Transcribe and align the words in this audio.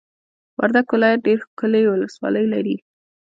وردګ 0.59 0.87
ولایت 0.93 1.19
ډېرې 1.25 1.41
ښکلې 1.45 1.81
ولسوالۍ 1.87 2.45
لري! 2.53 2.75